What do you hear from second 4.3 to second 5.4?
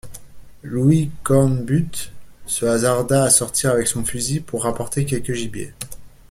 pour rapporter quelque